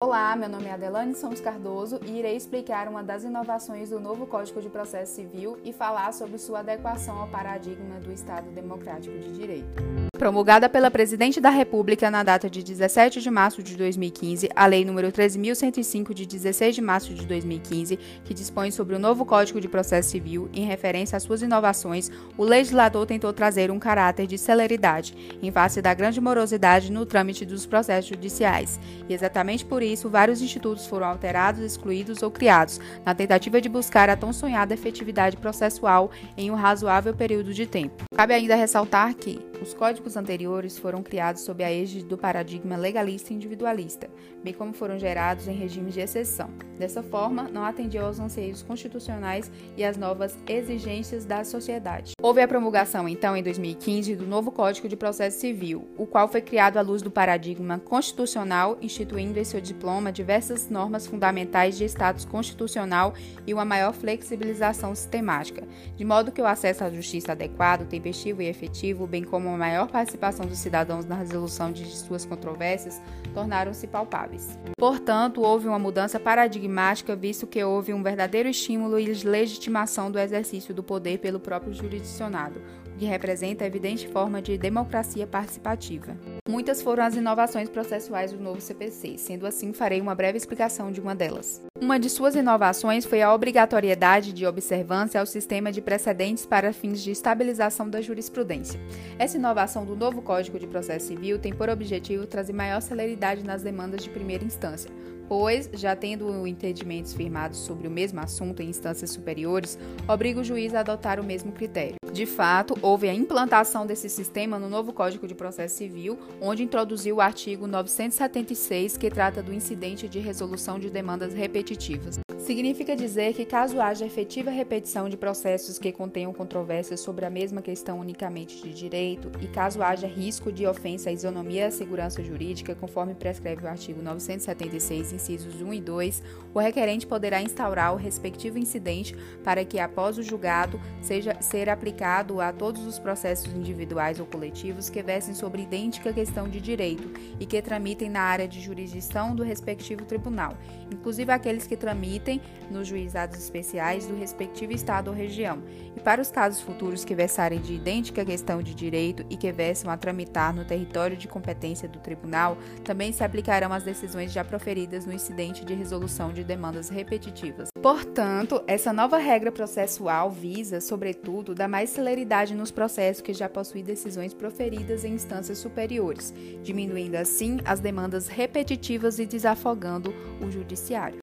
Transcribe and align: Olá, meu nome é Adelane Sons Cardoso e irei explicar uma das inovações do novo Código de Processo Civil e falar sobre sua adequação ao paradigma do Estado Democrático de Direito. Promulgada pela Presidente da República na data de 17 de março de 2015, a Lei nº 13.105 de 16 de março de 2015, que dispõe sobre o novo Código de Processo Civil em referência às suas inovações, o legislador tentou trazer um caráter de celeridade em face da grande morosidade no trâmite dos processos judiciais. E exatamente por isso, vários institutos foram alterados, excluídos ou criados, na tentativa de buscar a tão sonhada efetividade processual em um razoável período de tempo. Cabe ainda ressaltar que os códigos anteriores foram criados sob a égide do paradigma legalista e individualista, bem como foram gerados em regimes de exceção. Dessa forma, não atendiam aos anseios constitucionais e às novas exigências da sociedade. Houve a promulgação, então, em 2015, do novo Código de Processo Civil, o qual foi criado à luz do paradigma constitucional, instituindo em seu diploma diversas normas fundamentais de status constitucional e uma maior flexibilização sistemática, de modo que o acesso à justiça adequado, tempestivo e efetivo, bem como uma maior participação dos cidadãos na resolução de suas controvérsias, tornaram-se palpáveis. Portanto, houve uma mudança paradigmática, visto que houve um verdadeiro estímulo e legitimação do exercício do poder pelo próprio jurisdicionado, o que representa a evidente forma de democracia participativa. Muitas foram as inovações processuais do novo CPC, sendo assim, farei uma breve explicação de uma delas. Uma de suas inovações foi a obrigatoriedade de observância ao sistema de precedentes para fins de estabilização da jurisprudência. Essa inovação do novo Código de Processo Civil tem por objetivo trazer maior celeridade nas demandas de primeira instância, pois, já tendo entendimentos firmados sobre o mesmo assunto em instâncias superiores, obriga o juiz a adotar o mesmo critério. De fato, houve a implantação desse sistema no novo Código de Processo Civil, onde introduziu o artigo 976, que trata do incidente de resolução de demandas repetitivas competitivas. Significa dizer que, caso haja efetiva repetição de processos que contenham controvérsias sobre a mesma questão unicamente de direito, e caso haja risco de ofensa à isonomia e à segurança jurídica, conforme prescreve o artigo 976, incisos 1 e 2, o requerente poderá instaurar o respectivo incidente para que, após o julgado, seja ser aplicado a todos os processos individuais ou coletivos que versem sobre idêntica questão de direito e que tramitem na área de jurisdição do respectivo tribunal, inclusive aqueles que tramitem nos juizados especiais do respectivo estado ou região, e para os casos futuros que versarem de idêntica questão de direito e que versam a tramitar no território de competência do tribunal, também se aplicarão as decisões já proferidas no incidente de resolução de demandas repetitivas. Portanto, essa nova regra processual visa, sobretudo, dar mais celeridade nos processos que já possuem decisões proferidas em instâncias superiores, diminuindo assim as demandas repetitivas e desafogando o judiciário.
Olá, 0.00 0.36
meu 0.36 0.48
nome 0.48 0.66
é 0.66 0.74
Adelane 0.74 1.12
Sons 1.12 1.40
Cardoso 1.40 1.98
e 2.06 2.20
irei 2.20 2.36
explicar 2.36 2.86
uma 2.86 3.02
das 3.02 3.24
inovações 3.24 3.90
do 3.90 3.98
novo 3.98 4.28
Código 4.28 4.62
de 4.62 4.68
Processo 4.68 5.16
Civil 5.16 5.58
e 5.64 5.72
falar 5.72 6.12
sobre 6.12 6.38
sua 6.38 6.60
adequação 6.60 7.18
ao 7.18 7.26
paradigma 7.26 7.98
do 7.98 8.12
Estado 8.12 8.48
Democrático 8.52 9.18
de 9.18 9.32
Direito. 9.32 9.82
Promulgada 10.16 10.68
pela 10.68 10.90
Presidente 10.90 11.40
da 11.40 11.50
República 11.50 12.10
na 12.10 12.22
data 12.22 12.48
de 12.48 12.62
17 12.62 13.20
de 13.20 13.30
março 13.30 13.62
de 13.62 13.76
2015, 13.76 14.48
a 14.54 14.66
Lei 14.66 14.84
nº 14.84 15.12
13.105 15.12 16.14
de 16.14 16.26
16 16.26 16.74
de 16.76 16.80
março 16.80 17.14
de 17.14 17.24
2015, 17.26 17.96
que 18.24 18.34
dispõe 18.34 18.70
sobre 18.70 18.96
o 18.96 18.98
novo 18.98 19.24
Código 19.24 19.60
de 19.60 19.68
Processo 19.68 20.10
Civil 20.10 20.48
em 20.52 20.64
referência 20.64 21.16
às 21.16 21.22
suas 21.22 21.42
inovações, 21.42 22.10
o 22.36 22.44
legislador 22.44 23.06
tentou 23.06 23.32
trazer 23.32 23.70
um 23.70 23.78
caráter 23.78 24.26
de 24.26 24.36
celeridade 24.38 25.38
em 25.40 25.52
face 25.52 25.80
da 25.80 25.94
grande 25.94 26.20
morosidade 26.20 26.90
no 26.90 27.06
trâmite 27.06 27.44
dos 27.44 27.64
processos 27.64 28.08
judiciais. 28.08 28.78
E 29.08 29.14
exatamente 29.14 29.64
por 29.64 29.82
isso, 29.82 29.87
vários 30.10 30.42
institutos 30.42 30.86
foram 30.86 31.06
alterados, 31.06 31.62
excluídos 31.62 32.22
ou 32.22 32.30
criados, 32.30 32.80
na 33.04 33.14
tentativa 33.14 33.60
de 33.60 33.68
buscar 33.68 34.10
a 34.10 34.16
tão 34.16 34.32
sonhada 34.32 34.74
efetividade 34.74 35.36
processual 35.36 36.10
em 36.36 36.50
um 36.50 36.54
razoável 36.54 37.14
período 37.14 37.54
de 37.54 37.66
tempo. 37.66 38.04
Cabe 38.14 38.34
ainda 38.34 38.54
ressaltar 38.54 39.14
que 39.14 39.47
os 39.60 39.74
códigos 39.74 40.16
anteriores 40.16 40.78
foram 40.78 41.02
criados 41.02 41.42
sob 41.42 41.64
a 41.64 41.70
égide 41.70 42.04
do 42.04 42.16
paradigma 42.16 42.76
legalista 42.76 43.32
e 43.32 43.36
individualista, 43.36 44.08
bem 44.42 44.54
como 44.54 44.72
foram 44.72 44.98
gerados 44.98 45.48
em 45.48 45.52
regimes 45.52 45.94
de 45.94 46.00
exceção. 46.00 46.50
Dessa 46.78 47.02
forma, 47.02 47.48
não 47.48 47.64
atendiam 47.64 48.06
aos 48.06 48.20
anseios 48.20 48.62
constitucionais 48.62 49.50
e 49.76 49.84
às 49.84 49.96
novas 49.96 50.38
exigências 50.46 51.24
da 51.24 51.42
sociedade. 51.44 52.12
Houve 52.22 52.40
a 52.40 52.46
promulgação, 52.48 53.08
então, 53.08 53.36
em 53.36 53.42
2015, 53.42 54.14
do 54.14 54.26
novo 54.26 54.52
Código 54.52 54.88
de 54.88 54.96
Processo 54.96 55.40
Civil, 55.40 55.88
o 55.96 56.06
qual 56.06 56.28
foi 56.28 56.40
criado 56.40 56.76
à 56.76 56.80
luz 56.80 57.02
do 57.02 57.10
paradigma 57.10 57.80
constitucional, 57.80 58.78
instituindo 58.80 59.38
em 59.38 59.44
seu 59.44 59.60
diploma 59.60 60.12
diversas 60.12 60.70
normas 60.70 61.06
fundamentais 61.06 61.76
de 61.76 61.84
status 61.84 62.24
constitucional 62.24 63.14
e 63.46 63.52
uma 63.52 63.64
maior 63.64 63.92
flexibilização 63.92 64.94
sistemática, 64.94 65.66
de 65.96 66.04
modo 66.04 66.30
que 66.30 66.40
o 66.40 66.46
acesso 66.46 66.84
à 66.84 66.90
justiça 66.90 67.32
adequado, 67.32 67.88
tempestivo 67.88 68.40
e 68.40 68.46
efetivo, 68.46 69.06
bem 69.06 69.24
como 69.24 69.47
uma 69.48 69.58
maior 69.58 69.88
participação 69.88 70.46
dos 70.46 70.58
cidadãos 70.58 71.04
na 71.04 71.16
resolução 71.16 71.72
de 71.72 71.84
suas 71.86 72.24
controvérsias, 72.24 73.00
tornaram-se 73.34 73.86
palpáveis. 73.86 74.58
Portanto, 74.78 75.42
houve 75.42 75.68
uma 75.68 75.78
mudança 75.78 76.20
paradigmática, 76.20 77.16
visto 77.16 77.46
que 77.46 77.62
houve 77.62 77.92
um 77.92 78.02
verdadeiro 78.02 78.48
estímulo 78.48 78.98
e 78.98 79.06
legitimação 79.06 80.10
do 80.10 80.18
exercício 80.18 80.74
do 80.74 80.82
poder 80.82 81.18
pelo 81.18 81.40
próprio 81.40 81.72
jurisdicionado, 81.72 82.60
o 82.94 82.98
que 82.98 83.04
representa 83.04 83.64
a 83.64 83.66
evidente 83.66 84.08
forma 84.08 84.42
de 84.42 84.58
democracia 84.58 85.26
participativa. 85.26 86.16
Muitas 86.48 86.82
foram 86.82 87.04
as 87.04 87.14
inovações 87.14 87.68
processuais 87.68 88.32
do 88.32 88.40
novo 88.40 88.60
CPC, 88.60 89.18
sendo 89.18 89.46
assim, 89.46 89.72
farei 89.72 90.00
uma 90.00 90.14
breve 90.14 90.36
explicação 90.36 90.90
de 90.90 91.00
uma 91.00 91.14
delas. 91.14 91.67
Uma 91.80 91.96
de 91.96 92.10
suas 92.10 92.34
inovações 92.34 93.04
foi 93.04 93.22
a 93.22 93.32
obrigatoriedade 93.32 94.32
de 94.32 94.44
observância 94.44 95.20
ao 95.20 95.26
sistema 95.26 95.70
de 95.70 95.80
precedentes 95.80 96.44
para 96.44 96.72
fins 96.72 97.00
de 97.00 97.12
estabilização 97.12 97.88
da 97.88 98.02
jurisprudência. 98.02 98.80
Essa 99.16 99.36
inovação 99.36 99.84
do 99.84 99.94
novo 99.94 100.20
Código 100.20 100.58
de 100.58 100.66
Processo 100.66 101.06
Civil 101.06 101.38
tem 101.38 101.52
por 101.52 101.68
objetivo 101.68 102.26
trazer 102.26 102.52
maior 102.52 102.82
celeridade 102.82 103.44
nas 103.44 103.62
demandas 103.62 104.02
de 104.02 104.10
primeira 104.10 104.44
instância, 104.44 104.90
pois, 105.28 105.70
já 105.72 105.94
tendo 105.94 106.46
entendimentos 106.48 107.12
firmados 107.12 107.58
sobre 107.58 107.86
o 107.86 107.90
mesmo 107.90 108.18
assunto 108.18 108.60
em 108.60 108.70
instâncias 108.70 109.10
superiores, 109.10 109.78
obriga 110.08 110.40
o 110.40 110.44
juiz 110.44 110.74
a 110.74 110.80
adotar 110.80 111.20
o 111.20 111.24
mesmo 111.24 111.52
critério. 111.52 111.94
De 112.10 112.24
fato, 112.26 112.76
houve 112.82 113.08
a 113.08 113.14
implantação 113.14 113.86
desse 113.86 114.08
sistema 114.08 114.58
no 114.58 114.68
novo 114.68 114.92
Código 114.92 115.28
de 115.28 115.34
Processo 115.34 115.76
Civil, 115.76 116.18
onde 116.40 116.64
introduziu 116.64 117.16
o 117.16 117.20
artigo 117.20 117.66
976, 117.66 118.96
que 118.96 119.10
trata 119.10 119.42
do 119.42 119.52
incidente 119.52 120.08
de 120.08 120.18
resolução 120.18 120.78
de 120.78 120.90
demandas 120.90 121.34
repetitivas 121.34 121.67
competitivas. 121.68 122.27
Significa 122.48 122.96
dizer 122.96 123.34
que, 123.34 123.44
caso 123.44 123.78
haja 123.78 124.06
efetiva 124.06 124.50
repetição 124.50 125.06
de 125.06 125.18
processos 125.18 125.78
que 125.78 125.92
contenham 125.92 126.32
controvérsias 126.32 126.98
sobre 126.98 127.26
a 127.26 127.30
mesma 127.30 127.60
questão 127.60 128.00
unicamente 128.00 128.62
de 128.62 128.72
direito, 128.72 129.30
e 129.42 129.46
caso 129.46 129.82
haja 129.82 130.06
risco 130.06 130.50
de 130.50 130.66
ofensa 130.66 131.10
à 131.10 131.12
isonomia 131.12 131.64
e 131.64 131.64
à 131.64 131.70
segurança 131.70 132.24
jurídica, 132.24 132.74
conforme 132.74 133.14
prescreve 133.14 133.66
o 133.66 133.68
artigo 133.68 134.00
976, 134.00 135.12
incisos 135.12 135.60
1 135.60 135.74
e 135.74 135.80
2, 135.82 136.22
o 136.54 136.58
requerente 136.58 137.06
poderá 137.06 137.42
instaurar 137.42 137.92
o 137.92 137.98
respectivo 137.98 138.56
incidente 138.56 139.14
para 139.44 139.62
que, 139.62 139.78
após 139.78 140.16
o 140.16 140.22
julgado, 140.22 140.80
seja 141.02 141.36
ser 141.42 141.68
aplicado 141.68 142.40
a 142.40 142.50
todos 142.50 142.86
os 142.86 142.98
processos 142.98 143.52
individuais 143.52 144.18
ou 144.20 144.24
coletivos 144.24 144.88
que 144.88 145.02
versem 145.02 145.34
sobre 145.34 145.64
idêntica 145.64 146.14
questão 146.14 146.48
de 146.48 146.62
direito 146.62 147.12
e 147.38 147.44
que 147.44 147.60
tramitem 147.60 148.08
na 148.08 148.22
área 148.22 148.48
de 148.48 148.58
jurisdição 148.58 149.36
do 149.36 149.42
respectivo 149.42 150.06
tribunal, 150.06 150.56
inclusive 150.90 151.30
aqueles 151.30 151.66
que 151.66 151.76
tramitem 151.76 152.37
nos 152.70 152.86
juizados 152.86 153.38
especiais 153.38 154.06
do 154.06 154.14
respectivo 154.14 154.72
estado 154.72 155.08
ou 155.08 155.14
região, 155.14 155.62
e 155.96 156.00
para 156.00 156.20
os 156.20 156.30
casos 156.30 156.60
futuros 156.60 157.04
que 157.04 157.14
versarem 157.14 157.60
de 157.60 157.74
idêntica 157.74 158.24
questão 158.24 158.62
de 158.62 158.74
direito 158.74 159.24
e 159.30 159.36
que 159.36 159.50
versam 159.50 159.90
a 159.90 159.96
tramitar 159.96 160.54
no 160.54 160.64
território 160.64 161.16
de 161.16 161.26
competência 161.26 161.88
do 161.88 161.98
tribunal, 161.98 162.58
também 162.84 163.12
se 163.12 163.24
aplicarão 163.24 163.72
as 163.72 163.82
decisões 163.82 164.32
já 164.32 164.44
proferidas 164.44 165.06
no 165.06 165.12
incidente 165.12 165.64
de 165.64 165.74
resolução 165.74 166.32
de 166.32 166.44
demandas 166.44 166.88
repetitivas. 166.88 167.68
Portanto, 167.80 168.62
essa 168.66 168.92
nova 168.92 169.18
regra 169.18 169.50
processual 169.50 170.30
visa, 170.30 170.80
sobretudo, 170.80 171.54
dar 171.54 171.68
mais 171.68 171.90
celeridade 171.90 172.54
nos 172.54 172.70
processos 172.70 173.22
que 173.22 173.32
já 173.32 173.48
possuem 173.48 173.84
decisões 173.84 174.34
proferidas 174.34 175.04
em 175.04 175.14
instâncias 175.14 175.58
superiores, 175.58 176.34
diminuindo 176.62 177.16
assim 177.16 177.58
as 177.64 177.80
demandas 177.80 178.28
repetitivas 178.28 179.18
e 179.18 179.26
desafogando 179.26 180.14
o 180.44 180.50
judiciário. 180.50 181.16